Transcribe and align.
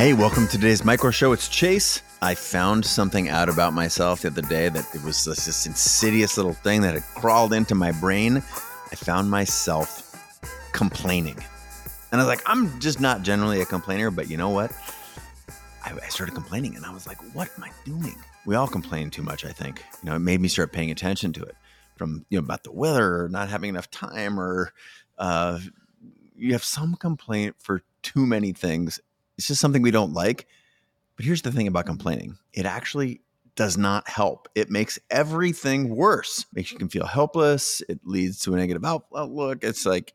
Hey, 0.00 0.14
welcome 0.14 0.46
to 0.46 0.52
today's 0.52 0.82
micro 0.82 1.10
show. 1.10 1.32
It's 1.32 1.46
Chase. 1.46 2.00
I 2.22 2.34
found 2.34 2.86
something 2.86 3.28
out 3.28 3.50
about 3.50 3.74
myself 3.74 4.22
the 4.22 4.28
other 4.28 4.40
day 4.40 4.70
that 4.70 4.94
it 4.94 5.04
was 5.04 5.26
this, 5.26 5.44
this 5.44 5.66
insidious 5.66 6.38
little 6.38 6.54
thing 6.54 6.80
that 6.80 6.94
had 6.94 7.02
crawled 7.02 7.52
into 7.52 7.74
my 7.74 7.92
brain. 7.92 8.38
I 8.38 8.94
found 8.94 9.30
myself 9.30 10.16
complaining. 10.72 11.36
And 12.10 12.18
I 12.18 12.24
was 12.24 12.28
like, 12.28 12.40
I'm 12.46 12.80
just 12.80 12.98
not 12.98 13.20
generally 13.20 13.60
a 13.60 13.66
complainer, 13.66 14.10
but 14.10 14.30
you 14.30 14.38
know 14.38 14.48
what? 14.48 14.72
I, 15.84 15.92
I 15.92 16.08
started 16.08 16.34
complaining 16.34 16.76
and 16.76 16.86
I 16.86 16.94
was 16.94 17.06
like, 17.06 17.18
what 17.34 17.50
am 17.58 17.64
I 17.64 17.70
doing? 17.84 18.16
We 18.46 18.54
all 18.54 18.68
complain 18.68 19.10
too 19.10 19.22
much, 19.22 19.44
I 19.44 19.52
think. 19.52 19.84
You 20.02 20.08
know, 20.08 20.16
it 20.16 20.20
made 20.20 20.40
me 20.40 20.48
start 20.48 20.72
paying 20.72 20.90
attention 20.90 21.34
to 21.34 21.42
it 21.42 21.56
from, 21.96 22.24
you 22.30 22.38
know, 22.38 22.44
about 22.44 22.64
the 22.64 22.72
weather 22.72 23.24
or 23.24 23.28
not 23.28 23.50
having 23.50 23.68
enough 23.68 23.90
time 23.90 24.40
or 24.40 24.72
uh, 25.18 25.58
you 26.38 26.52
have 26.52 26.64
some 26.64 26.94
complaint 26.94 27.56
for 27.58 27.82
too 28.00 28.24
many 28.24 28.54
things. 28.54 28.98
It's 29.40 29.48
just 29.48 29.62
something 29.62 29.80
we 29.80 29.90
don't 29.90 30.12
like. 30.12 30.46
But 31.16 31.24
here's 31.24 31.40
the 31.40 31.50
thing 31.50 31.66
about 31.66 31.86
complaining 31.86 32.36
it 32.52 32.66
actually 32.66 33.22
does 33.56 33.78
not 33.78 34.06
help. 34.06 34.50
It 34.54 34.68
makes 34.68 34.98
everything 35.10 35.96
worse. 35.96 36.44
Makes 36.52 36.72
you 36.72 36.78
can 36.78 36.90
feel 36.90 37.06
helpless. 37.06 37.82
It 37.88 38.00
leads 38.04 38.40
to 38.40 38.52
a 38.52 38.58
negative 38.58 38.84
outlook. 38.84 39.64
It's 39.64 39.86
like, 39.86 40.12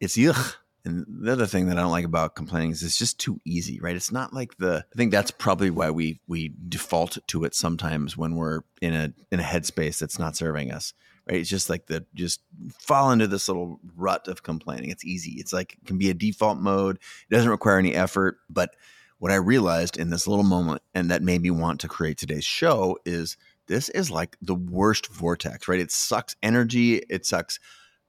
it's 0.00 0.16
yuck. 0.16 0.56
And 0.86 1.04
the 1.06 1.32
other 1.32 1.44
thing 1.44 1.66
that 1.66 1.76
I 1.76 1.82
don't 1.82 1.90
like 1.90 2.06
about 2.06 2.34
complaining 2.34 2.70
is 2.70 2.82
it's 2.82 2.96
just 2.96 3.20
too 3.20 3.42
easy, 3.44 3.78
right? 3.78 3.94
It's 3.94 4.10
not 4.10 4.32
like 4.32 4.56
the 4.56 4.86
I 4.90 4.96
think 4.96 5.10
that's 5.10 5.32
probably 5.32 5.68
why 5.68 5.90
we 5.90 6.20
we 6.26 6.54
default 6.66 7.18
to 7.26 7.44
it 7.44 7.54
sometimes 7.54 8.16
when 8.16 8.36
we're 8.36 8.60
in 8.80 8.94
a 8.94 9.12
in 9.30 9.38
a 9.38 9.42
headspace 9.42 9.98
that's 9.98 10.18
not 10.18 10.34
serving 10.34 10.70
us. 10.70 10.94
Right? 11.28 11.40
It's 11.40 11.50
just 11.50 11.68
like 11.68 11.86
the 11.86 12.04
just 12.14 12.40
fall 12.78 13.10
into 13.10 13.26
this 13.26 13.48
little 13.48 13.80
rut 13.96 14.28
of 14.28 14.42
complaining. 14.42 14.90
It's 14.90 15.04
easy. 15.04 15.32
It's 15.32 15.52
like 15.52 15.74
it 15.74 15.86
can 15.86 15.98
be 15.98 16.10
a 16.10 16.14
default 16.14 16.58
mode. 16.58 16.96
It 16.96 17.34
doesn't 17.34 17.50
require 17.50 17.78
any 17.78 17.94
effort. 17.94 18.38
But 18.48 18.76
what 19.18 19.32
I 19.32 19.36
realized 19.36 19.96
in 19.96 20.10
this 20.10 20.26
little 20.26 20.44
moment 20.44 20.82
and 20.94 21.10
that 21.10 21.22
made 21.22 21.42
me 21.42 21.50
want 21.50 21.80
to 21.80 21.88
create 21.88 22.18
today's 22.18 22.44
show 22.44 22.98
is 23.04 23.36
this 23.66 23.88
is 23.88 24.10
like 24.10 24.36
the 24.40 24.54
worst 24.54 25.08
vortex, 25.08 25.66
right? 25.66 25.80
It 25.80 25.90
sucks 25.90 26.36
energy, 26.42 26.96
it 27.08 27.26
sucks 27.26 27.58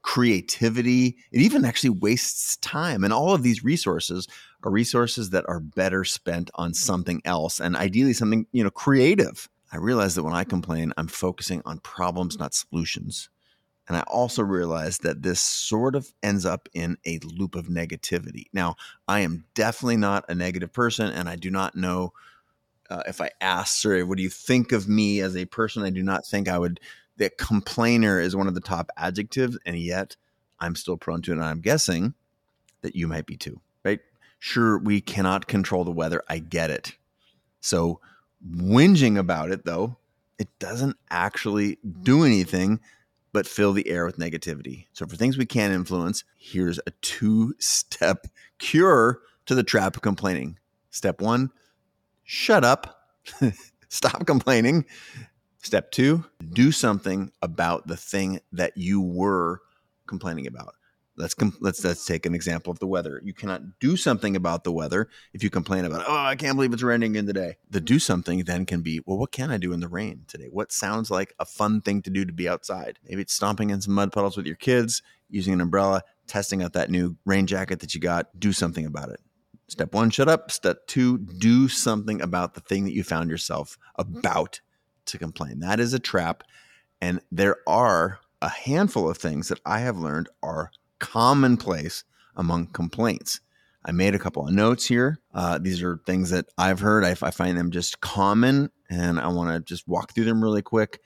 creativity. 0.03 1.17
It 1.31 1.41
even 1.41 1.65
actually 1.65 1.89
wastes 1.89 2.55
time. 2.57 3.03
And 3.03 3.11
all 3.11 3.33
of 3.33 3.43
these 3.43 3.63
resources 3.63 4.27
are 4.63 4.71
resources 4.71 5.31
that 5.31 5.43
are 5.49 5.59
better 5.59 6.03
spent 6.03 6.49
on 6.55 6.73
something 6.73 7.21
else 7.25 7.59
and 7.59 7.75
ideally 7.75 8.13
something, 8.13 8.45
you 8.51 8.63
know, 8.63 8.69
creative. 8.69 9.49
I 9.71 9.77
realize 9.77 10.15
that 10.15 10.23
when 10.23 10.33
I 10.33 10.43
complain, 10.43 10.93
I'm 10.97 11.07
focusing 11.07 11.61
on 11.65 11.79
problems, 11.79 12.39
not 12.39 12.53
solutions. 12.53 13.29
And 13.87 13.95
I 13.95 14.01
also 14.01 14.43
realize 14.43 14.99
that 14.99 15.23
this 15.23 15.39
sort 15.39 15.95
of 15.95 16.13
ends 16.21 16.45
up 16.45 16.67
in 16.73 16.97
a 17.05 17.19
loop 17.23 17.55
of 17.55 17.67
negativity. 17.67 18.45
Now, 18.51 18.75
I 19.07 19.21
am 19.21 19.45
definitely 19.55 19.97
not 19.97 20.25
a 20.27 20.35
negative 20.35 20.73
person, 20.73 21.09
and 21.11 21.29
I 21.29 21.35
do 21.37 21.49
not 21.49 21.75
know 21.75 22.13
uh, 22.89 23.03
if 23.07 23.21
I 23.21 23.31
asked, 23.41 23.81
sorry, 23.81 24.03
what 24.03 24.17
do 24.17 24.23
you 24.23 24.29
think 24.29 24.71
of 24.71 24.87
me 24.87 25.19
as 25.19 25.35
a 25.35 25.45
person? 25.45 25.83
I 25.83 25.89
do 25.89 26.03
not 26.03 26.25
think 26.25 26.47
I 26.47 26.57
would 26.57 26.79
that 27.17 27.37
complainer 27.37 28.19
is 28.19 28.35
one 28.35 28.47
of 28.47 28.53
the 28.53 28.61
top 28.61 28.89
adjectives, 28.95 29.57
and 29.65 29.77
yet 29.77 30.15
I'm 30.59 30.75
still 30.75 30.97
prone 30.97 31.21
to 31.23 31.31
it. 31.31 31.35
And 31.35 31.43
I'm 31.43 31.61
guessing 31.61 32.13
that 32.81 32.95
you 32.95 33.07
might 33.07 33.25
be 33.25 33.35
too, 33.35 33.59
right? 33.83 33.99
Sure, 34.39 34.77
we 34.77 35.01
cannot 35.01 35.47
control 35.47 35.83
the 35.83 35.91
weather. 35.91 36.21
I 36.29 36.39
get 36.39 36.69
it. 36.69 36.93
So, 37.59 37.99
whinging 38.45 39.17
about 39.17 39.51
it, 39.51 39.65
though, 39.65 39.97
it 40.37 40.47
doesn't 40.59 40.97
actually 41.09 41.77
do 42.03 42.23
anything 42.23 42.79
but 43.33 43.47
fill 43.47 43.73
the 43.73 43.87
air 43.87 44.05
with 44.05 44.17
negativity. 44.17 44.85
So, 44.93 45.05
for 45.05 45.15
things 45.15 45.37
we 45.37 45.45
can't 45.45 45.73
influence, 45.73 46.23
here's 46.37 46.79
a 46.87 46.91
two 47.01 47.55
step 47.59 48.27
cure 48.57 49.21
to 49.45 49.55
the 49.55 49.63
trap 49.63 49.95
of 49.95 50.01
complaining. 50.01 50.57
Step 50.91 51.21
one, 51.21 51.51
shut 52.23 52.63
up, 52.63 53.03
stop 53.89 54.25
complaining. 54.25 54.85
Step 55.61 55.91
two, 55.91 56.23
do 56.53 56.71
something 56.71 57.31
about 57.41 57.87
the 57.87 57.97
thing 57.97 58.39
that 58.53 58.77
you 58.77 59.01
were 59.01 59.61
complaining 60.07 60.47
about. 60.47 60.75
Let's 61.17 61.33
com- 61.33 61.57
let's 61.59 61.83
let's 61.83 62.05
take 62.05 62.27
an 62.27 62.35
example 62.35 62.71
of 62.71 62.77
the 62.77 62.85
weather. 62.87 63.19
You 63.23 63.33
cannot 63.33 63.79
do 63.79 63.97
something 63.97 64.35
about 64.35 64.63
the 64.63 64.71
weather 64.71 65.09
if 65.33 65.43
you 65.43 65.49
complain 65.49 65.83
about, 65.83 66.05
oh, 66.07 66.15
I 66.15 66.35
can't 66.35 66.55
believe 66.55 66.73
it's 66.73 66.83
raining 66.83 67.15
in 67.15 67.25
today. 67.25 67.57
The 67.69 67.81
do 67.81 67.97
something 67.97 68.43
then 68.43 68.65
can 68.67 68.81
be, 68.81 69.01
well, 69.05 69.17
what 69.17 69.31
can 69.31 69.49
I 69.49 69.57
do 69.57 69.73
in 69.73 69.79
the 69.79 69.87
rain 69.87 70.25
today? 70.27 70.47
What 70.51 70.71
sounds 70.71 71.09
like 71.09 71.33
a 71.39 71.45
fun 71.45 71.81
thing 71.81 72.03
to 72.03 72.11
do 72.11 72.23
to 72.23 72.31
be 72.31 72.47
outside? 72.47 72.99
Maybe 73.03 73.23
it's 73.23 73.33
stomping 73.33 73.71
in 73.71 73.81
some 73.81 73.95
mud 73.95 74.11
puddles 74.11 74.37
with 74.37 74.45
your 74.45 74.55
kids, 74.55 75.01
using 75.29 75.53
an 75.53 75.61
umbrella, 75.61 76.03
testing 76.27 76.61
out 76.61 76.73
that 76.73 76.91
new 76.91 77.17
rain 77.25 77.47
jacket 77.47 77.79
that 77.79 77.95
you 77.95 77.99
got. 77.99 78.39
Do 78.39 78.53
something 78.53 78.85
about 78.85 79.09
it. 79.09 79.19
Step 79.69 79.93
one, 79.93 80.11
shut 80.11 80.29
up. 80.29 80.51
Step 80.51 80.85
two, 80.87 81.17
do 81.17 81.67
something 81.67 82.21
about 82.21 82.53
the 82.53 82.61
thing 82.61 82.85
that 82.85 82.93
you 82.93 83.03
found 83.03 83.29
yourself 83.29 83.77
about 83.95 84.61
to 85.07 85.17
complain. 85.17 85.59
That 85.59 85.79
is 85.79 85.93
a 85.93 85.99
trap. 85.99 86.43
And 87.01 87.21
there 87.31 87.57
are 87.67 88.19
a 88.41 88.49
handful 88.49 89.09
of 89.09 89.17
things 89.17 89.47
that 89.47 89.59
I 89.65 89.79
have 89.79 89.97
learned 89.97 90.29
are 90.43 90.71
commonplace 90.99 92.03
among 92.35 92.67
complaints. 92.67 93.41
I 93.85 93.91
made 93.91 94.15
a 94.15 94.19
couple 94.19 94.45
of 94.45 94.53
notes 94.53 94.85
here. 94.85 95.19
Uh, 95.33 95.57
these 95.59 95.81
are 95.81 95.99
things 96.05 96.29
that 96.31 96.45
I've 96.57 96.79
heard. 96.79 97.05
I, 97.05 97.11
I 97.11 97.31
find 97.31 97.57
them 97.57 97.71
just 97.71 98.01
common, 98.01 98.69
and 98.89 99.19
I 99.19 99.27
want 99.29 99.49
to 99.49 99.59
just 99.61 99.87
walk 99.87 100.13
through 100.13 100.25
them 100.25 100.43
really 100.43 100.61
quick. 100.61 100.99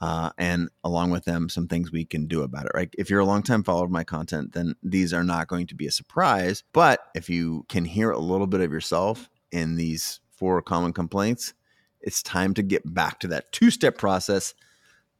Uh, 0.00 0.30
and 0.38 0.68
along 0.82 1.10
with 1.10 1.24
them, 1.24 1.48
some 1.48 1.68
things 1.68 1.92
we 1.92 2.04
can 2.04 2.26
do 2.26 2.42
about 2.42 2.66
it, 2.66 2.72
right? 2.74 2.90
If 2.98 3.08
you're 3.10 3.20
a 3.20 3.24
longtime 3.24 3.62
follower 3.62 3.84
of 3.84 3.90
my 3.90 4.04
content, 4.04 4.52
then 4.52 4.74
these 4.82 5.12
are 5.12 5.24
not 5.24 5.48
going 5.48 5.66
to 5.68 5.74
be 5.74 5.86
a 5.86 5.90
surprise. 5.90 6.62
But 6.72 7.00
if 7.14 7.30
you 7.30 7.64
can 7.68 7.84
hear 7.84 8.10
a 8.10 8.18
little 8.18 8.46
bit 8.46 8.60
of 8.60 8.72
yourself 8.72 9.28
in 9.52 9.76
these 9.76 10.20
four 10.30 10.60
common 10.62 10.92
complaints, 10.92 11.54
it's 12.00 12.22
time 12.22 12.54
to 12.54 12.62
get 12.62 12.82
back 12.92 13.20
to 13.20 13.28
that 13.28 13.52
two 13.52 13.70
step 13.70 13.96
process 13.96 14.54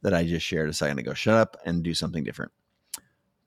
that 0.01 0.13
I 0.13 0.23
just 0.23 0.45
shared 0.45 0.69
a 0.69 0.73
second 0.73 0.99
ago. 0.99 1.13
Shut 1.13 1.35
up 1.35 1.57
and 1.65 1.81
do 1.81 1.93
something 1.93 2.23
different. 2.23 2.51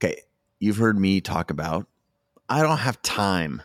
Okay. 0.03 0.23
You've 0.61 0.77
heard 0.77 0.99
me 0.99 1.21
talk 1.21 1.51
about, 1.51 1.87
I 2.49 2.63
don't 2.63 2.79
have 2.79 3.01
time. 3.03 3.63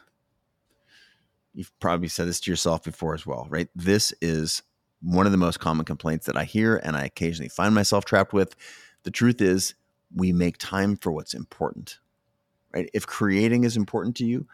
You've 1.54 1.72
probably 1.80 2.08
said 2.08 2.28
this 2.28 2.40
to 2.42 2.52
yourself 2.52 2.84
before 2.84 3.14
as 3.14 3.26
well, 3.26 3.48
right? 3.50 3.70
This 3.76 4.14
is 4.22 4.64
one 5.02 5.26
of 5.26 5.32
the 5.32 5.38
most 5.38 5.60
common 5.60 5.86
complaints 5.86 6.26
that 6.26 6.38
I 6.38 6.44
hear 6.44 6.78
and 6.78 6.96
I 6.96 7.06
occasionally 7.06 7.50
find 7.50 7.76
myself 7.76 8.06
trapped 8.06 8.34
with. 8.34 8.56
The 9.04 9.12
truth 9.12 9.42
is, 9.42 9.76
we 10.16 10.32
make 10.32 10.58
time 10.58 10.96
for 10.96 11.12
what's 11.12 11.34
important, 11.34 12.00
right? 12.74 12.90
If 12.94 13.08
creating 13.08 13.64
is 13.64 13.76
important 13.76 14.16
to 14.18 14.26
you, 14.26 14.48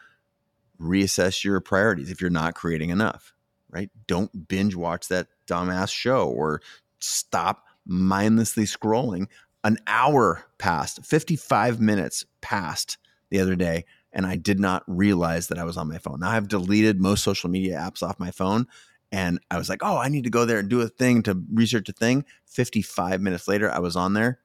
reassess 0.80 1.44
your 1.44 1.60
priorities 1.60 2.10
if 2.10 2.20
you're 2.20 2.30
not 2.30 2.54
creating 2.54 2.90
enough 2.90 3.34
right? 3.70 3.90
Don't 4.06 4.48
binge 4.48 4.74
watch 4.74 5.08
that 5.08 5.28
dumbass 5.46 5.92
show 5.92 6.28
or 6.28 6.60
stop 6.98 7.64
mindlessly 7.86 8.64
scrolling. 8.64 9.26
An 9.62 9.78
hour 9.86 10.44
passed, 10.58 11.04
55 11.04 11.80
minutes 11.80 12.24
passed 12.40 12.96
the 13.28 13.40
other 13.40 13.56
day, 13.56 13.84
and 14.12 14.26
I 14.26 14.36
did 14.36 14.58
not 14.58 14.82
realize 14.86 15.48
that 15.48 15.58
I 15.58 15.64
was 15.64 15.76
on 15.76 15.88
my 15.88 15.98
phone. 15.98 16.20
Now 16.20 16.30
I've 16.30 16.48
deleted 16.48 17.00
most 17.00 17.22
social 17.22 17.50
media 17.50 17.76
apps 17.76 18.02
off 18.02 18.18
my 18.18 18.30
phone. 18.30 18.66
And 19.12 19.40
I 19.50 19.58
was 19.58 19.68
like, 19.68 19.80
oh, 19.82 19.98
I 19.98 20.08
need 20.08 20.24
to 20.24 20.30
go 20.30 20.44
there 20.44 20.58
and 20.58 20.68
do 20.68 20.80
a 20.80 20.88
thing 20.88 21.22
to 21.24 21.42
research 21.52 21.88
a 21.88 21.92
thing. 21.92 22.24
55 22.46 23.20
minutes 23.20 23.48
later, 23.48 23.70
I 23.70 23.80
was 23.80 23.96
on 23.96 24.14
there. 24.14 24.38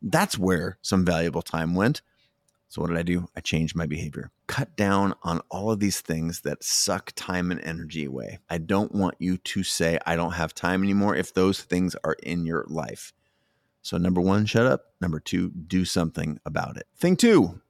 That's 0.00 0.38
where 0.38 0.78
some 0.80 1.04
valuable 1.04 1.42
time 1.42 1.74
went. 1.74 2.02
So, 2.68 2.80
what 2.80 2.88
did 2.88 2.96
I 2.96 3.02
do? 3.02 3.28
I 3.36 3.40
changed 3.40 3.76
my 3.76 3.86
behavior. 3.86 4.30
Cut 4.46 4.76
down 4.76 5.14
on 5.22 5.42
all 5.50 5.70
of 5.70 5.80
these 5.80 6.00
things 6.00 6.40
that 6.40 6.64
suck 6.64 7.12
time 7.14 7.50
and 7.50 7.60
energy 7.60 8.04
away. 8.04 8.38
I 8.48 8.58
don't 8.58 8.94
want 8.94 9.16
you 9.18 9.36
to 9.36 9.62
say, 9.62 9.98
I 10.06 10.16
don't 10.16 10.32
have 10.32 10.54
time 10.54 10.82
anymore 10.82 11.14
if 11.14 11.34
those 11.34 11.60
things 11.60 11.94
are 12.02 12.16
in 12.22 12.46
your 12.46 12.64
life. 12.68 13.12
So, 13.82 13.98
number 13.98 14.20
one, 14.20 14.46
shut 14.46 14.66
up. 14.66 14.86
Number 15.00 15.20
two, 15.20 15.50
do 15.50 15.84
something 15.84 16.38
about 16.46 16.76
it. 16.76 16.86
Thing 16.96 17.16
two, 17.16 17.60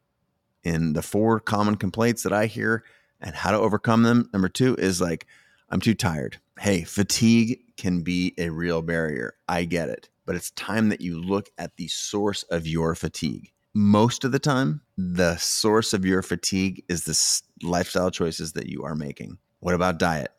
in 0.62 0.92
the 0.92 1.02
four 1.02 1.40
common 1.40 1.76
complaints 1.76 2.22
that 2.22 2.32
I 2.32 2.46
hear 2.46 2.84
and 3.20 3.34
how 3.34 3.50
to 3.50 3.58
overcome 3.58 4.02
them, 4.02 4.28
number 4.32 4.48
two 4.48 4.76
is 4.76 5.00
like, 5.00 5.26
I'm 5.70 5.80
too 5.80 5.94
tired. 5.94 6.38
Hey, 6.58 6.82
fatigue 6.84 7.58
can 7.76 8.02
be 8.02 8.34
a 8.38 8.50
real 8.50 8.82
barrier. 8.82 9.34
I 9.48 9.64
get 9.64 9.88
it. 9.88 10.10
But 10.26 10.36
it's 10.36 10.50
time 10.52 10.90
that 10.90 11.00
you 11.00 11.20
look 11.20 11.48
at 11.58 11.76
the 11.76 11.88
source 11.88 12.42
of 12.44 12.66
your 12.66 12.94
fatigue 12.94 13.52
most 13.74 14.24
of 14.24 14.32
the 14.32 14.38
time, 14.38 14.82
the 14.96 15.36
source 15.36 15.92
of 15.92 16.04
your 16.04 16.22
fatigue 16.22 16.84
is 16.88 17.04
the 17.04 17.66
lifestyle 17.66 18.10
choices 18.10 18.52
that 18.52 18.66
you 18.66 18.84
are 18.84 18.94
making. 18.94 19.38
What 19.60 19.74
about 19.74 19.98
diet? 19.98 20.30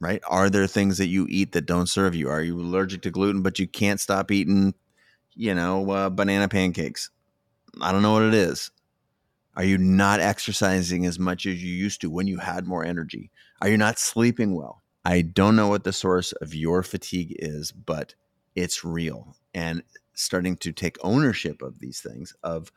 Right? 0.00 0.20
Are 0.28 0.50
there 0.50 0.66
things 0.66 0.98
that 0.98 1.06
you 1.06 1.26
eat 1.30 1.52
that 1.52 1.66
don't 1.66 1.88
serve 1.88 2.14
you? 2.14 2.28
Are 2.28 2.42
you 2.42 2.60
allergic 2.60 3.02
to 3.02 3.10
gluten, 3.10 3.42
but 3.42 3.58
you 3.58 3.68
can't 3.68 4.00
stop 4.00 4.30
eating, 4.30 4.74
you 5.34 5.54
know, 5.54 5.90
uh, 5.90 6.10
banana 6.10 6.48
pancakes? 6.48 7.10
I 7.80 7.92
don't 7.92 8.02
know 8.02 8.12
what 8.12 8.22
it 8.22 8.34
is. 8.34 8.70
Are 9.54 9.64
you 9.64 9.76
not 9.76 10.20
exercising 10.20 11.04
as 11.04 11.18
much 11.18 11.46
as 11.46 11.62
you 11.62 11.72
used 11.72 12.00
to 12.00 12.10
when 12.10 12.26
you 12.26 12.38
had 12.38 12.66
more 12.66 12.84
energy? 12.84 13.30
Are 13.60 13.68
you 13.68 13.76
not 13.76 13.98
sleeping 13.98 14.54
well? 14.54 14.82
I 15.04 15.22
don't 15.22 15.56
know 15.56 15.68
what 15.68 15.84
the 15.84 15.92
source 15.92 16.32
of 16.32 16.54
your 16.54 16.82
fatigue 16.82 17.36
is, 17.38 17.72
but 17.72 18.14
it's 18.54 18.84
real. 18.84 19.36
And 19.52 19.82
starting 20.14 20.56
to 20.58 20.72
take 20.72 20.96
ownership 21.02 21.60
of 21.60 21.80
these 21.80 22.00
things, 22.00 22.34
of 22.42 22.72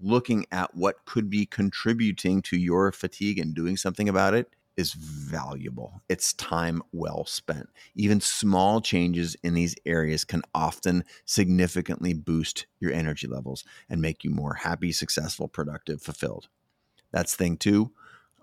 looking 0.00 0.46
at 0.50 0.74
what 0.74 1.04
could 1.04 1.30
be 1.30 1.46
contributing 1.46 2.42
to 2.42 2.56
your 2.56 2.92
fatigue 2.92 3.38
and 3.38 3.54
doing 3.54 3.76
something 3.76 4.08
about 4.08 4.34
it 4.34 4.48
is 4.76 4.92
valuable. 4.92 6.02
It's 6.08 6.32
time 6.34 6.82
well 6.92 7.24
spent. 7.24 7.68
Even 7.94 8.20
small 8.20 8.80
changes 8.80 9.36
in 9.42 9.54
these 9.54 9.74
areas 9.86 10.24
can 10.24 10.42
often 10.54 11.04
significantly 11.24 12.12
boost 12.12 12.66
your 12.80 12.92
energy 12.92 13.26
levels 13.26 13.64
and 13.88 14.02
make 14.02 14.24
you 14.24 14.30
more 14.30 14.54
happy, 14.54 14.92
successful, 14.92 15.48
productive, 15.48 16.02
fulfilled. 16.02 16.48
That's 17.12 17.34
thing 17.34 17.56
two 17.56 17.92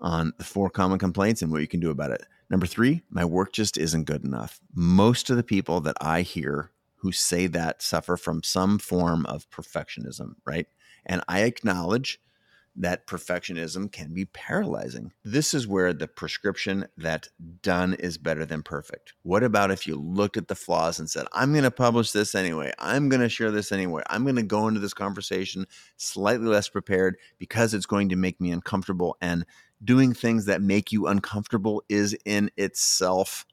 on 0.00 0.32
the 0.38 0.44
four 0.44 0.70
common 0.70 0.98
complaints 0.98 1.42
and 1.42 1.52
what 1.52 1.60
you 1.60 1.68
can 1.68 1.80
do 1.80 1.90
about 1.90 2.10
it. 2.10 2.24
Number 2.50 2.66
three, 2.66 3.02
my 3.10 3.24
work 3.24 3.52
just 3.52 3.78
isn't 3.78 4.04
good 4.04 4.24
enough. 4.24 4.60
Most 4.74 5.30
of 5.30 5.36
the 5.36 5.42
people 5.42 5.80
that 5.82 5.96
I 6.00 6.22
hear 6.22 6.70
who 6.96 7.12
say 7.12 7.46
that 7.46 7.82
suffer 7.82 8.16
from 8.16 8.42
some 8.42 8.78
form 8.78 9.26
of 9.26 9.48
perfectionism, 9.50 10.34
right? 10.46 10.66
And 11.06 11.22
I 11.28 11.40
acknowledge 11.40 12.18
that 12.76 13.06
perfectionism 13.06 13.90
can 13.90 14.12
be 14.12 14.24
paralyzing. 14.24 15.12
This 15.24 15.54
is 15.54 15.66
where 15.66 15.92
the 15.92 16.08
prescription 16.08 16.86
that 16.96 17.28
done 17.62 17.94
is 17.94 18.18
better 18.18 18.44
than 18.44 18.62
perfect. 18.62 19.14
What 19.22 19.44
about 19.44 19.70
if 19.70 19.86
you 19.86 19.96
looked 19.96 20.36
at 20.36 20.48
the 20.48 20.54
flaws 20.54 20.98
and 20.98 21.08
said, 21.08 21.26
I'm 21.32 21.52
going 21.52 21.64
to 21.64 21.70
publish 21.70 22.10
this 22.10 22.34
anyway. 22.34 22.72
I'm 22.78 23.08
going 23.08 23.20
to 23.20 23.28
share 23.28 23.50
this 23.50 23.70
anyway. 23.70 24.02
I'm 24.08 24.24
going 24.24 24.36
to 24.36 24.42
go 24.42 24.66
into 24.66 24.80
this 24.80 24.94
conversation 24.94 25.66
slightly 25.96 26.46
less 26.46 26.68
prepared 26.68 27.16
because 27.38 27.74
it's 27.74 27.86
going 27.86 28.08
to 28.08 28.16
make 28.16 28.40
me 28.40 28.50
uncomfortable. 28.50 29.16
And 29.20 29.46
doing 29.82 30.12
things 30.12 30.46
that 30.46 30.62
make 30.62 30.90
you 30.90 31.06
uncomfortable 31.06 31.82
is 31.88 32.16
in 32.24 32.50
itself 32.56 33.46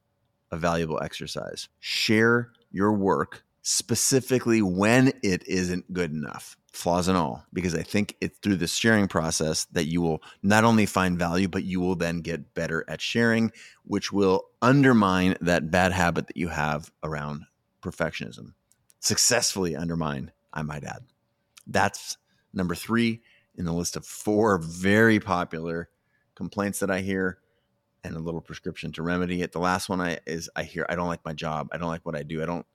a 0.52 0.58
valuable 0.58 1.02
exercise. 1.02 1.70
Share 1.80 2.50
your 2.72 2.94
work 2.94 3.44
specifically 3.62 4.62
when 4.62 5.14
it 5.22 5.48
isn't 5.48 5.94
good 5.94 6.12
enough 6.12 6.58
flaws 6.74 7.08
and 7.08 7.18
all, 7.18 7.46
because 7.52 7.76
I 7.76 7.84
think 7.84 8.16
it's 8.22 8.38
through 8.40 8.56
the 8.56 8.68
sharing 8.68 9.08
process 9.08 9.66
that 9.74 9.86
you 9.86 10.02
will 10.02 10.22
not 10.42 10.64
only 10.64 10.86
find 10.86 11.20
value, 11.20 11.48
but 11.48 11.64
you 11.64 11.80
will 11.80 11.96
then 11.96 12.22
get 12.22 12.54
better 12.54 12.86
at 12.88 13.02
sharing, 13.02 13.52
which 13.84 14.12
will 14.12 14.46
undermine 14.62 15.36
that 15.42 15.70
bad 15.70 15.92
habit 15.92 16.28
that 16.28 16.38
you 16.38 16.48
have 16.48 16.92
around 17.04 17.44
perfectionism. 17.82 18.54
Successfully 19.00 19.76
undermine, 19.76 20.32
I 20.54 20.62
might 20.62 20.84
add. 20.84 21.04
That's 21.68 22.18
number 22.54 22.76
three 22.76 23.22
in 23.56 23.66
the 23.66 23.74
list 23.74 23.96
of 23.96 24.06
four 24.06 24.58
very 24.58 25.20
popular 25.20 25.90
complaints 26.36 26.80
that 26.80 26.92
I 26.92 27.02
hear 27.02 27.40
and 28.04 28.16
a 28.16 28.20
little 28.20 28.42
prescription 28.42 28.92
to 28.94 29.04
remedy 29.04 29.42
it. 29.42 29.52
The 29.52 29.60
last 29.60 29.90
one 29.90 30.02
I 30.02 30.20
is 30.26 30.50
I 30.56 30.64
hear 30.64 30.86
I 30.90 30.96
don't 30.96 31.08
like 31.08 31.26
my 31.26 31.34
job. 31.34 31.68
I 31.72 31.78
don't 31.78 31.90
like 31.90 32.06
what 32.06 32.16
I 32.16 32.24
do. 32.24 32.42
I 32.42 32.46
don't 32.46 32.66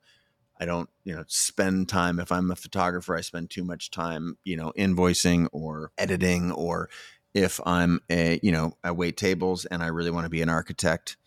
I 0.59 0.65
don't, 0.65 0.89
you 1.03 1.15
know, 1.15 1.23
spend 1.27 1.89
time. 1.89 2.19
If 2.19 2.31
I'm 2.31 2.51
a 2.51 2.55
photographer, 2.55 3.15
I 3.15 3.21
spend 3.21 3.49
too 3.49 3.63
much 3.63 3.91
time, 3.91 4.37
you 4.43 4.57
know, 4.57 4.73
invoicing 4.77 5.47
or 5.51 5.91
editing. 5.97 6.51
Or 6.51 6.89
if 7.33 7.59
I'm 7.65 7.99
a, 8.09 8.39
you 8.41 8.51
know, 8.51 8.73
I 8.83 8.91
wait 8.91 9.17
tables 9.17 9.65
and 9.65 9.83
I 9.83 9.87
really 9.87 10.11
want 10.11 10.25
to 10.25 10.29
be 10.29 10.41
an 10.41 10.49
architect, 10.49 11.17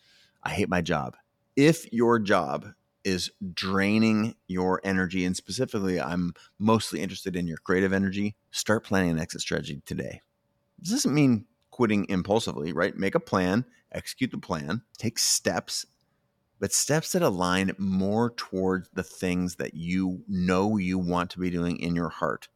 I 0.43 0.49
hate 0.49 0.69
my 0.69 0.81
job. 0.81 1.15
If 1.55 1.91
your 1.93 2.19
job 2.19 2.67
is 3.03 3.31
draining 3.53 4.35
your 4.47 4.79
energy, 4.83 5.25
and 5.25 5.35
specifically, 5.35 5.99
I'm 5.99 6.33
mostly 6.59 7.01
interested 7.01 7.35
in 7.35 7.47
your 7.47 7.57
creative 7.57 7.93
energy, 7.93 8.35
start 8.51 8.83
planning 8.83 9.11
an 9.11 9.19
exit 9.19 9.41
strategy 9.41 9.81
today. 9.85 10.21
This 10.77 10.91
doesn't 10.91 11.13
mean 11.13 11.45
quitting 11.71 12.05
impulsively, 12.09 12.73
right? 12.73 12.95
Make 12.95 13.15
a 13.15 13.19
plan, 13.19 13.65
execute 13.91 14.31
the 14.31 14.37
plan, 14.37 14.83
take 14.97 15.17
steps 15.17 15.85
but 16.61 16.71
steps 16.71 17.13
that 17.13 17.23
align 17.23 17.73
more 17.79 18.29
towards 18.37 18.87
the 18.93 19.03
things 19.03 19.55
that 19.55 19.73
you 19.73 20.23
know 20.27 20.77
you 20.77 20.99
want 20.99 21.31
to 21.31 21.39
be 21.39 21.49
doing 21.49 21.77
in 21.77 21.95
your 21.95 22.09
heart. 22.09 22.47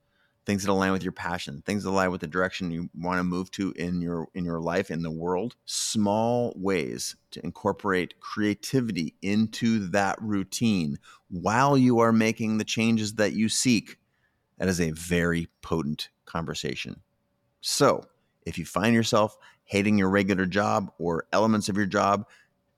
Things 0.45 0.63
that 0.63 0.71
align 0.71 0.91
with 0.91 1.01
your 1.01 1.11
passion 1.11 1.63
things 1.65 1.83
that 1.83 1.89
align 1.89 2.11
with 2.11 2.21
the 2.21 2.27
direction 2.27 2.69
you 2.69 2.87
want 2.95 3.17
to 3.17 3.23
move 3.23 3.49
to 3.49 3.71
in 3.71 3.99
your 3.99 4.27
in 4.35 4.45
your 4.45 4.61
life 4.61 4.91
in 4.91 5.01
the 5.01 5.09
world. 5.09 5.55
Small 5.65 6.53
ways 6.55 7.15
to 7.31 7.43
incorporate 7.43 8.19
creativity 8.19 9.15
into 9.23 9.87
that 9.87 10.21
routine 10.21 10.99
while 11.29 11.75
you 11.75 11.97
are 11.97 12.13
making 12.13 12.59
the 12.59 12.63
changes 12.63 13.15
that 13.15 13.33
you 13.33 13.49
seek. 13.49 13.97
That 14.59 14.67
is 14.67 14.79
a 14.79 14.91
very 14.91 15.47
potent 15.63 16.09
conversation. 16.25 17.01
So 17.59 18.05
if 18.45 18.59
you 18.59 18.65
find 18.65 18.93
yourself 18.93 19.35
hating 19.63 19.97
your 19.97 20.11
regular 20.11 20.45
job 20.45 20.91
or 20.99 21.25
elements 21.33 21.69
of 21.69 21.75
your 21.75 21.87
job 21.87 22.27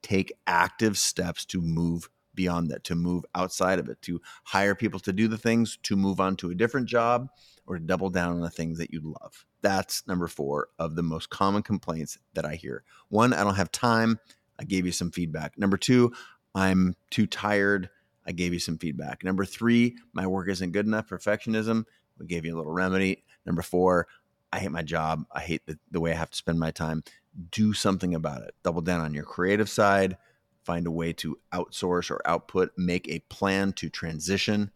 take 0.01 0.33
active 0.45 0.97
steps 0.97 1.45
to 1.45 1.61
move 1.61 2.09
beyond 2.33 2.69
that, 2.69 2.83
to 2.85 2.95
move 2.95 3.25
outside 3.35 3.79
of 3.79 3.89
it, 3.89 4.01
to 4.03 4.21
hire 4.43 4.75
people 4.75 4.99
to 5.01 5.11
do 5.11 5.27
the 5.27 5.37
things, 5.37 5.77
to 5.83 5.95
move 5.95 6.19
on 6.19 6.35
to 6.37 6.51
a 6.51 6.55
different 6.55 6.87
job, 6.87 7.29
or 7.65 7.77
to 7.77 7.83
double 7.83 8.09
down 8.09 8.33
on 8.33 8.41
the 8.41 8.49
things 8.49 8.77
that 8.77 8.93
you 8.93 9.01
love. 9.21 9.45
That's 9.61 10.07
number 10.07 10.27
four 10.27 10.69
of 10.79 10.95
the 10.95 11.03
most 11.03 11.29
common 11.29 11.63
complaints 11.63 12.17
that 12.33 12.45
I 12.45 12.55
hear. 12.55 12.83
One, 13.09 13.33
I 13.33 13.43
don't 13.43 13.55
have 13.55 13.71
time. 13.71 14.19
I 14.59 14.63
gave 14.63 14.85
you 14.85 14.91
some 14.91 15.11
feedback. 15.11 15.57
Number 15.57 15.77
two, 15.77 16.13
I'm 16.55 16.95
too 17.09 17.27
tired. 17.27 17.89
I 18.25 18.31
gave 18.31 18.53
you 18.53 18.59
some 18.59 18.77
feedback. 18.77 19.23
Number 19.23 19.45
three, 19.45 19.97
my 20.13 20.27
work 20.27 20.49
isn't 20.49 20.71
good 20.71 20.85
enough. 20.85 21.09
Perfectionism. 21.09 21.85
We 22.19 22.27
gave 22.27 22.45
you 22.45 22.55
a 22.55 22.57
little 22.57 22.71
remedy. 22.71 23.23
Number 23.45 23.61
four, 23.61 24.07
I 24.51 24.59
hate 24.59 24.71
my 24.71 24.81
job. 24.81 25.25
I 25.31 25.41
hate 25.41 25.65
the, 25.65 25.77
the 25.91 25.99
way 25.99 26.11
I 26.11 26.15
have 26.15 26.29
to 26.31 26.37
spend 26.37 26.59
my 26.59 26.71
time 26.71 27.03
do 27.51 27.73
something 27.73 28.15
about 28.15 28.41
it. 28.43 28.55
Double 28.63 28.81
down 28.81 29.01
on 29.01 29.13
your 29.13 29.23
creative 29.23 29.69
side, 29.69 30.17
find 30.63 30.87
a 30.87 30.91
way 30.91 31.13
to 31.13 31.37
outsource 31.53 32.11
or 32.11 32.21
output, 32.25 32.71
make 32.77 33.07
a 33.07 33.19
plan 33.29 33.73
to 33.73 33.89
transition. 33.89 34.71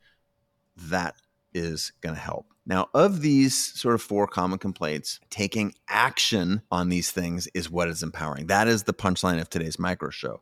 That 0.75 1.15
is 1.53 1.91
going 2.01 2.15
to 2.15 2.21
help. 2.21 2.47
Now, 2.65 2.89
of 2.93 3.21
these 3.21 3.57
sort 3.57 3.95
of 3.95 4.01
four 4.01 4.27
common 4.27 4.59
complaints, 4.59 5.19
taking 5.29 5.73
action 5.89 6.61
on 6.71 6.89
these 6.89 7.11
things 7.11 7.47
is 7.53 7.71
what 7.71 7.87
is 7.87 8.03
empowering. 8.03 8.47
That 8.47 8.67
is 8.67 8.83
the 8.83 8.93
punchline 8.93 9.41
of 9.41 9.49
today's 9.49 9.79
micro 9.79 10.11
show. 10.11 10.41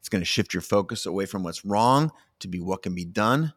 It's 0.00 0.08
going 0.08 0.20
to 0.20 0.26
shift 0.26 0.52
your 0.52 0.62
focus 0.62 1.06
away 1.06 1.26
from 1.26 1.42
what's 1.44 1.64
wrong 1.64 2.10
to 2.40 2.48
be 2.48 2.60
what 2.60 2.82
can 2.82 2.94
be 2.94 3.04
done. 3.04 3.52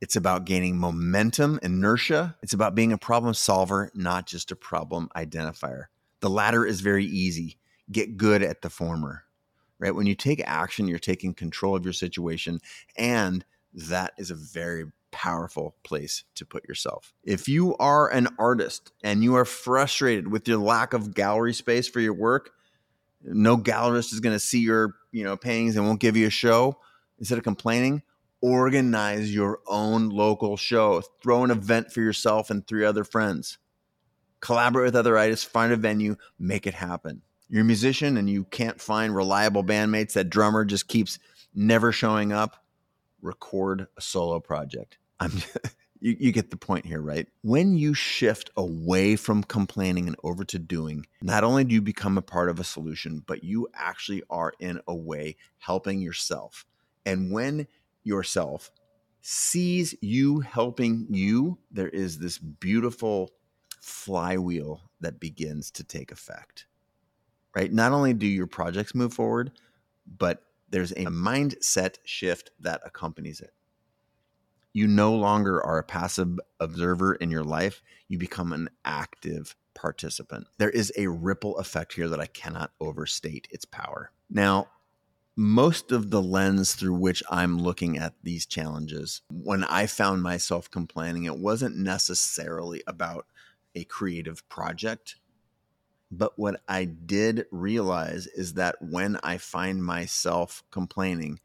It's 0.00 0.16
about 0.16 0.44
gaining 0.44 0.78
momentum, 0.78 1.58
inertia. 1.62 2.36
It's 2.42 2.52
about 2.52 2.76
being 2.76 2.92
a 2.92 2.98
problem 2.98 3.34
solver, 3.34 3.90
not 3.94 4.26
just 4.26 4.52
a 4.52 4.56
problem 4.56 5.08
identifier. 5.16 5.86
The 6.20 6.30
latter 6.30 6.64
is 6.64 6.80
very 6.80 7.04
easy. 7.04 7.58
Get 7.90 8.16
good 8.16 8.42
at 8.42 8.62
the 8.62 8.70
former, 8.70 9.24
right? 9.78 9.94
When 9.94 10.06
you 10.06 10.14
take 10.14 10.42
action, 10.44 10.88
you're 10.88 10.98
taking 10.98 11.34
control 11.34 11.76
of 11.76 11.84
your 11.84 11.92
situation. 11.92 12.60
And 12.96 13.44
that 13.72 14.12
is 14.18 14.30
a 14.30 14.34
very 14.34 14.86
powerful 15.10 15.74
place 15.84 16.24
to 16.34 16.44
put 16.44 16.68
yourself. 16.68 17.14
If 17.24 17.48
you 17.48 17.76
are 17.76 18.10
an 18.10 18.28
artist 18.38 18.92
and 19.02 19.22
you 19.22 19.36
are 19.36 19.44
frustrated 19.44 20.28
with 20.28 20.46
your 20.46 20.58
lack 20.58 20.92
of 20.92 21.14
gallery 21.14 21.54
space 21.54 21.88
for 21.88 22.00
your 22.00 22.14
work, 22.14 22.50
no 23.22 23.56
gallerist 23.56 24.12
is 24.12 24.20
going 24.20 24.34
to 24.34 24.40
see 24.40 24.60
your, 24.60 24.94
you 25.12 25.24
know, 25.24 25.36
paintings 25.36 25.76
and 25.76 25.86
won't 25.86 26.00
give 26.00 26.16
you 26.16 26.26
a 26.26 26.30
show. 26.30 26.78
Instead 27.18 27.38
of 27.38 27.44
complaining, 27.44 28.02
organize 28.40 29.34
your 29.34 29.60
own 29.66 30.10
local 30.10 30.56
show. 30.56 31.02
Throw 31.22 31.42
an 31.42 31.50
event 31.50 31.92
for 31.92 32.00
yourself 32.00 32.50
and 32.50 32.66
three 32.66 32.84
other 32.84 33.02
friends 33.02 33.58
collaborate 34.40 34.86
with 34.86 34.96
other 34.96 35.18
artists, 35.18 35.44
find 35.44 35.72
a 35.72 35.76
venue, 35.76 36.16
make 36.38 36.66
it 36.66 36.74
happen. 36.74 37.22
You're 37.48 37.62
a 37.62 37.64
musician 37.64 38.16
and 38.16 38.28
you 38.28 38.44
can't 38.44 38.80
find 38.80 39.14
reliable 39.14 39.64
bandmates. 39.64 40.12
That 40.12 40.30
drummer 40.30 40.64
just 40.64 40.88
keeps 40.88 41.18
never 41.54 41.92
showing 41.92 42.32
up. 42.32 42.64
Record 43.22 43.86
a 43.96 44.00
solo 44.00 44.38
project. 44.38 44.98
I'm 45.18 45.32
you, 46.00 46.16
you 46.18 46.32
get 46.32 46.50
the 46.50 46.56
point 46.56 46.86
here, 46.86 47.00
right? 47.00 47.26
When 47.42 47.74
you 47.74 47.94
shift 47.94 48.50
away 48.56 49.16
from 49.16 49.42
complaining 49.42 50.06
and 50.06 50.16
over 50.22 50.44
to 50.44 50.58
doing, 50.58 51.06
not 51.22 51.44
only 51.44 51.64
do 51.64 51.74
you 51.74 51.82
become 51.82 52.18
a 52.18 52.22
part 52.22 52.48
of 52.48 52.60
a 52.60 52.64
solution, 52.64 53.22
but 53.26 53.42
you 53.44 53.68
actually 53.74 54.22
are 54.30 54.52
in 54.60 54.80
a 54.86 54.94
way 54.94 55.36
helping 55.58 56.00
yourself. 56.00 56.64
And 57.04 57.32
when 57.32 57.66
yourself 58.04 58.70
sees 59.20 59.94
you 60.00 60.40
helping 60.40 61.06
you, 61.10 61.58
there 61.70 61.88
is 61.88 62.18
this 62.18 62.38
beautiful 62.38 63.32
flywheel 63.80 64.90
that 65.00 65.20
begins 65.20 65.70
to 65.72 65.84
take 65.84 66.12
effect. 66.12 66.66
Right? 67.54 67.72
Not 67.72 67.92
only 67.92 68.14
do 68.14 68.26
your 68.26 68.46
projects 68.46 68.94
move 68.94 69.12
forward, 69.12 69.52
but 70.06 70.42
there's 70.70 70.92
a 70.92 71.06
mindset 71.06 71.96
shift 72.04 72.50
that 72.60 72.80
accompanies 72.84 73.40
it. 73.40 73.52
You 74.72 74.86
no 74.86 75.14
longer 75.14 75.64
are 75.64 75.78
a 75.78 75.84
passive 75.84 76.38
observer 76.60 77.14
in 77.14 77.30
your 77.30 77.42
life, 77.42 77.82
you 78.06 78.18
become 78.18 78.52
an 78.52 78.68
active 78.84 79.56
participant. 79.74 80.46
There 80.58 80.70
is 80.70 80.92
a 80.96 81.08
ripple 81.08 81.56
effect 81.58 81.94
here 81.94 82.08
that 82.08 82.20
I 82.20 82.26
cannot 82.26 82.72
overstate 82.80 83.48
its 83.50 83.64
power. 83.64 84.12
Now, 84.28 84.68
most 85.36 85.92
of 85.92 86.10
the 86.10 86.20
lens 86.20 86.74
through 86.74 86.94
which 86.94 87.22
I'm 87.30 87.58
looking 87.58 87.96
at 87.96 88.14
these 88.24 88.44
challenges, 88.44 89.22
when 89.30 89.62
I 89.64 89.86
found 89.86 90.22
myself 90.22 90.70
complaining, 90.70 91.24
it 91.24 91.38
wasn't 91.38 91.76
necessarily 91.76 92.82
about 92.88 93.26
a 93.78 93.84
creative 93.84 94.48
project. 94.48 95.16
But 96.10 96.38
what 96.38 96.60
I 96.68 96.84
did 96.84 97.46
realize 97.50 98.26
is 98.26 98.54
that 98.54 98.76
when 98.80 99.18
I 99.22 99.38
find 99.38 99.84
myself 99.84 100.62
complaining, 100.70 101.40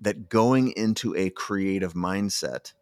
that 0.00 0.28
going 0.28 0.72
into 0.72 1.14
a 1.16 1.30
creative 1.30 1.94
mindset 1.94 2.72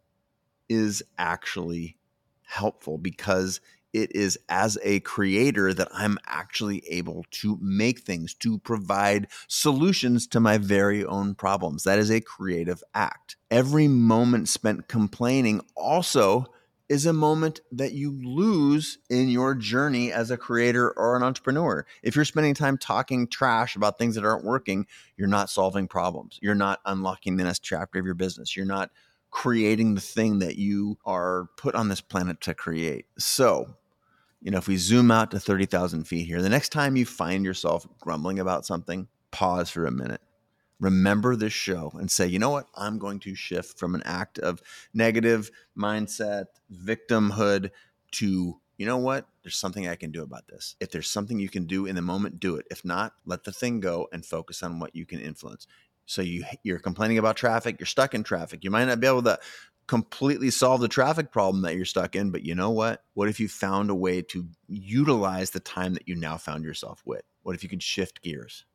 is 0.69 1.03
actually 1.17 1.97
helpful 2.43 2.97
because 2.97 3.61
it 3.93 4.15
is 4.15 4.39
as 4.47 4.77
a 4.83 5.01
creator 5.01 5.73
that 5.73 5.89
I'm 5.93 6.17
actually 6.25 6.83
able 6.87 7.25
to 7.31 7.57
make 7.61 7.99
things, 7.99 8.33
to 8.35 8.57
provide 8.59 9.27
solutions 9.47 10.27
to 10.27 10.39
my 10.39 10.57
very 10.57 11.03
own 11.03 11.35
problems. 11.35 11.83
That 11.83 11.99
is 11.99 12.09
a 12.09 12.21
creative 12.21 12.81
act. 12.93 13.35
Every 13.49 13.87
moment 13.87 14.47
spent 14.47 14.87
complaining 14.87 15.61
also 15.75 16.45
is 16.91 17.05
a 17.05 17.13
moment 17.13 17.61
that 17.71 17.93
you 17.93 18.11
lose 18.21 18.97
in 19.09 19.29
your 19.29 19.55
journey 19.55 20.11
as 20.11 20.29
a 20.29 20.35
creator 20.35 20.91
or 20.97 21.15
an 21.15 21.23
entrepreneur. 21.23 21.85
If 22.03 22.17
you're 22.17 22.25
spending 22.25 22.53
time 22.53 22.77
talking 22.77 23.27
trash 23.27 23.77
about 23.77 23.97
things 23.97 24.15
that 24.15 24.25
aren't 24.25 24.43
working, 24.43 24.85
you're 25.15 25.29
not 25.29 25.49
solving 25.49 25.87
problems. 25.87 26.37
You're 26.41 26.53
not 26.53 26.81
unlocking 26.85 27.37
the 27.37 27.45
next 27.45 27.59
chapter 27.59 27.97
of 27.97 28.03
your 28.05 28.13
business. 28.13 28.57
You're 28.57 28.65
not 28.65 28.91
creating 29.29 29.95
the 29.95 30.01
thing 30.01 30.39
that 30.39 30.57
you 30.57 30.97
are 31.05 31.45
put 31.55 31.75
on 31.75 31.87
this 31.87 32.01
planet 32.01 32.41
to 32.41 32.53
create. 32.53 33.05
So, 33.17 33.67
you 34.41 34.51
know, 34.51 34.57
if 34.57 34.67
we 34.67 34.75
zoom 34.75 35.11
out 35.11 35.31
to 35.31 35.39
30,000 35.39 36.03
feet 36.03 36.27
here, 36.27 36.41
the 36.41 36.49
next 36.49 36.73
time 36.73 36.97
you 36.97 37.05
find 37.05 37.45
yourself 37.45 37.87
grumbling 38.01 38.37
about 38.37 38.65
something, 38.65 39.07
pause 39.31 39.69
for 39.69 39.85
a 39.85 39.91
minute 39.91 40.19
remember 40.81 41.35
this 41.35 41.53
show 41.53 41.93
and 41.95 42.11
say, 42.11 42.27
you 42.27 42.39
know 42.39 42.49
what? 42.49 42.67
I'm 42.75 42.97
going 42.97 43.19
to 43.19 43.35
shift 43.35 43.79
from 43.79 43.95
an 43.95 44.01
act 44.03 44.39
of 44.39 44.61
negative 44.93 45.49
mindset, 45.77 46.45
victimhood 46.73 47.69
to, 48.13 48.59
you 48.77 48.85
know 48.85 48.97
what? 48.97 49.27
There's 49.43 49.55
something 49.55 49.87
I 49.87 49.95
can 49.95 50.11
do 50.11 50.23
about 50.23 50.47
this. 50.47 50.75
If 50.81 50.91
there's 50.91 51.07
something 51.07 51.39
you 51.39 51.49
can 51.49 51.65
do 51.65 51.85
in 51.85 51.95
the 51.95 52.01
moment, 52.01 52.39
do 52.39 52.55
it. 52.55 52.65
If 52.71 52.83
not, 52.83 53.13
let 53.25 53.43
the 53.43 53.53
thing 53.53 53.79
go 53.79 54.09
and 54.11 54.25
focus 54.25 54.63
on 54.63 54.79
what 54.79 54.95
you 54.95 55.05
can 55.05 55.21
influence. 55.21 55.67
So 56.07 56.21
you 56.23 56.43
you're 56.63 56.79
complaining 56.79 57.19
about 57.19 57.37
traffic, 57.37 57.79
you're 57.79 57.85
stuck 57.85 58.13
in 58.13 58.23
traffic. 58.23 58.63
You 58.63 58.71
might 58.71 58.85
not 58.85 58.99
be 58.99 59.07
able 59.07 59.23
to 59.23 59.39
completely 59.87 60.49
solve 60.49 60.81
the 60.81 60.87
traffic 60.87 61.31
problem 61.31 61.61
that 61.61 61.75
you're 61.75 61.85
stuck 61.85 62.15
in, 62.15 62.31
but 62.31 62.43
you 62.43 62.55
know 62.55 62.71
what? 62.71 63.03
What 63.13 63.29
if 63.29 63.39
you 63.39 63.47
found 63.47 63.89
a 63.89 63.95
way 63.95 64.21
to 64.23 64.47
utilize 64.67 65.51
the 65.51 65.59
time 65.59 65.93
that 65.93 66.07
you 66.07 66.15
now 66.15 66.37
found 66.37 66.63
yourself 66.63 67.01
with? 67.05 67.21
What 67.43 67.55
if 67.55 67.63
you 67.63 67.69
could 67.69 67.83
shift 67.83 68.21
gears? 68.21 68.65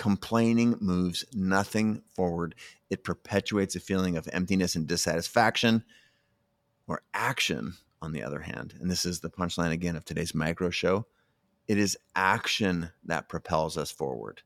Complaining 0.00 0.78
moves 0.80 1.26
nothing 1.34 2.00
forward. 2.16 2.54
It 2.88 3.04
perpetuates 3.04 3.76
a 3.76 3.80
feeling 3.80 4.16
of 4.16 4.26
emptiness 4.32 4.74
and 4.74 4.86
dissatisfaction. 4.86 5.84
Or 6.88 7.02
action, 7.12 7.74
on 8.00 8.12
the 8.12 8.22
other 8.22 8.40
hand, 8.40 8.72
and 8.80 8.90
this 8.90 9.04
is 9.04 9.20
the 9.20 9.28
punchline 9.28 9.72
again 9.72 9.96
of 9.96 10.06
today's 10.06 10.34
micro 10.34 10.70
show 10.70 11.04
it 11.68 11.76
is 11.76 11.98
action 12.16 12.92
that 13.04 13.28
propels 13.28 13.76
us 13.76 13.90
forward. 13.90 14.40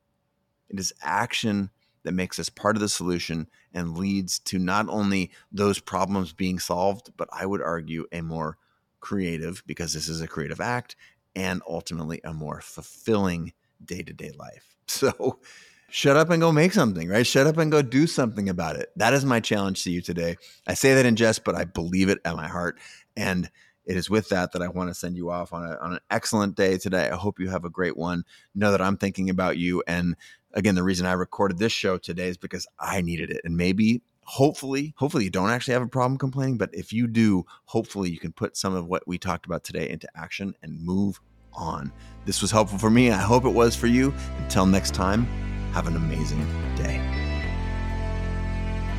It 0.69 0.81
is 0.81 0.93
action 1.01 1.71
that 2.03 2.11
makes 2.11 2.41
us 2.41 2.49
part 2.49 2.75
of 2.75 2.81
the 2.81 2.89
solution 2.89 3.47
and 3.73 3.97
leads 3.97 4.41
to 4.41 4.59
not 4.59 4.89
only 4.89 5.31
those 5.53 5.79
problems 5.79 6.33
being 6.33 6.59
solved, 6.59 7.13
but 7.17 7.29
I 7.33 7.47
would 7.47 7.63
argue 7.63 8.07
a 8.11 8.23
more 8.23 8.59
creative, 8.99 9.63
because 9.69 9.95
this 9.95 10.09
is 10.09 10.21
a 10.21 10.27
creative 10.27 10.61
act, 10.61 10.97
and 11.37 11.63
ultimately 11.69 12.21
a 12.25 12.33
more 12.33 12.61
fulfilling 12.61 13.53
day 13.87 14.03
to 14.03 14.12
day 14.12 14.33
life. 14.38 14.71
So 14.87 15.41
shut 15.88 16.17
up 16.17 16.29
and 16.29 16.43
go 16.43 16.53
make 16.53 16.73
something, 16.73 17.09
right? 17.09 17.26
Shut 17.26 17.47
up 17.47 17.57
and 17.57 17.73
go 17.73 17.81
do 17.81 18.07
something 18.07 18.49
about 18.49 18.76
it. 18.76 18.91
That 18.97 19.14
is 19.14 19.25
my 19.25 19.41
challenge 19.41 19.83
to 19.85 19.91
you 19.91 20.03
today. 20.03 20.37
I 20.67 20.75
say 20.75 20.95
that 20.95 21.07
in 21.07 21.17
jest, 21.17 21.43
but 21.43 21.55
I 21.55 21.64
believe 21.64 22.11
it 22.11 22.19
at 22.25 22.37
my 22.37 22.49
heart. 22.49 22.79
And 23.17 23.50
it 23.87 23.97
is 23.97 24.11
with 24.11 24.29
that 24.29 24.53
that 24.53 24.62
I 24.62 24.69
want 24.69 24.91
to 24.91 24.95
send 24.95 25.17
you 25.17 25.31
off 25.31 25.53
on, 25.53 25.64
a, 25.64 25.79
on 25.79 25.93
an 25.95 26.00
excellent 26.11 26.57
day 26.57 26.79
today. 26.79 27.09
I 27.11 27.17
hope 27.17 27.38
you 27.41 27.49
have 27.49 27.64
a 27.64 27.71
great 27.71 27.97
one. 27.97 28.25
Know 28.55 28.73
that 28.73 28.83
I'm 28.83 28.97
thinking 28.97 29.31
about 29.31 29.57
you. 29.57 29.83
And 29.87 30.17
again, 30.53 30.75
the 30.75 30.83
reason 30.83 31.07
I 31.07 31.12
recorded 31.12 31.59
this 31.59 31.73
show 31.73 31.97
today 31.97 32.29
is 32.29 32.37
because 32.37 32.67
I 32.79 33.00
needed 33.00 33.31
it. 33.31 33.41
And 33.45 33.57
maybe 33.57 34.03
hopefully 34.25 34.95
hopefully 34.97 35.25
you 35.25 35.31
don't 35.31 35.50
actually 35.50 35.75
have 35.75 35.83
a 35.83 35.87
problem 35.87 36.17
complaining 36.17 36.57
but 36.57 36.71
if 36.73 36.95
you 36.95 37.07
do 37.07 37.45
hopefully 37.67 38.11
you 38.11 38.19
can 38.19 38.33
put 38.33 38.57
some 38.57 38.75
of 38.75 38.87
what 38.87 39.07
we 39.07 39.19
talked 39.19 39.45
about 39.45 39.62
today 39.62 39.88
into 39.91 40.09
action 40.17 40.55
and 40.62 40.81
move 40.81 41.21
on. 41.55 41.93
This 42.25 42.41
was 42.41 42.51
helpful 42.51 42.79
for 42.79 42.91
me. 42.91 43.11
I 43.11 43.19
hope 43.19 43.45
it 43.45 43.51
was 43.51 43.77
for 43.77 43.87
you. 43.87 44.15
Until 44.39 44.67
next 44.67 44.95
time, 44.95 45.27
have 45.73 45.87
an 45.87 45.97
amazing 45.97 46.47
day. 46.77 47.01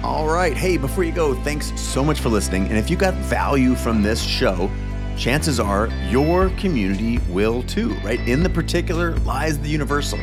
All 0.03 0.27
right. 0.27 0.55
Hey, 0.55 0.77
before 0.77 1.03
you 1.03 1.11
go, 1.11 1.33
thanks 1.41 1.71
so 1.79 2.03
much 2.03 2.19
for 2.19 2.29
listening. 2.29 2.67
And 2.67 2.77
if 2.77 2.91
you 2.91 2.97
got 2.97 3.15
value 3.15 3.73
from 3.73 4.03
this 4.03 4.21
show, 4.21 4.69
chances 5.17 5.59
are 5.59 5.87
your 6.09 6.49
community 6.51 7.17
will 7.29 7.63
too, 7.63 7.95
right? 8.03 8.19
In 8.27 8.43
the 8.43 8.49
particular 8.49 9.15
lies 9.19 9.57
the 9.57 9.69
universal. 9.69 10.19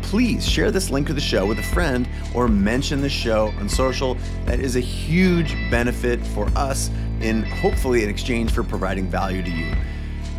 Please 0.00 0.48
share 0.48 0.70
this 0.70 0.88
link 0.88 1.08
to 1.08 1.12
the 1.12 1.20
show 1.20 1.44
with 1.44 1.58
a 1.58 1.62
friend 1.64 2.08
or 2.32 2.48
mention 2.48 3.00
the 3.02 3.08
show 3.08 3.48
on 3.58 3.68
social. 3.68 4.16
That 4.44 4.60
is 4.60 4.76
a 4.76 4.80
huge 4.80 5.52
benefit 5.70 6.24
for 6.28 6.46
us 6.56 6.90
in 7.20 7.42
hopefully 7.42 8.04
in 8.04 8.08
exchange 8.08 8.52
for 8.52 8.62
providing 8.62 9.06
value 9.06 9.42
to 9.42 9.50
you. 9.50 9.74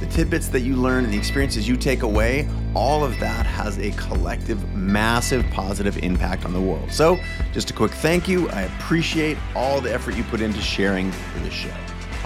the 0.00 0.06
tidbits 0.06 0.48
that 0.48 0.60
you 0.60 0.76
learn 0.76 1.04
and 1.04 1.12
the 1.12 1.18
experiences 1.18 1.68
you 1.68 1.76
take 1.76 2.02
away, 2.02 2.48
all 2.74 3.04
of 3.04 3.18
that 3.20 3.46
has 3.46 3.78
a 3.78 3.90
collective, 3.92 4.74
massive 4.74 5.44
positive 5.50 5.98
impact 5.98 6.44
on 6.44 6.52
the 6.52 6.60
world. 6.60 6.90
So, 6.92 7.18
just 7.52 7.70
a 7.70 7.72
quick 7.72 7.92
thank 7.92 8.28
you. 8.28 8.48
I 8.50 8.62
appreciate 8.62 9.38
all 9.54 9.80
the 9.80 9.92
effort 9.92 10.14
you 10.14 10.24
put 10.24 10.40
into 10.40 10.60
sharing 10.60 11.10
for 11.12 11.40
the 11.40 11.50
show. 11.50 11.74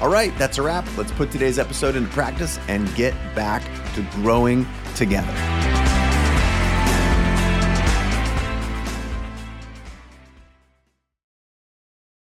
All 0.01 0.09
right, 0.09 0.37
that's 0.39 0.59
a 0.59 0.63
wrap. 0.63 0.87
Let's 0.97 1.13
put 1.13 1.31
today's 1.31 1.59
episode 1.59 1.97
into 1.97 2.11
practice 2.11 2.59
and 2.69 2.93
get 2.95 3.15
back 3.35 3.63
to 3.95 4.03
growing 4.13 4.67
together. 4.95 5.56